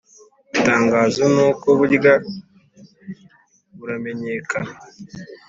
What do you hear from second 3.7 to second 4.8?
buramenyekana